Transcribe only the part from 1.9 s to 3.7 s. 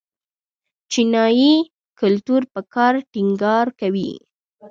کلتور پر کار ټینګار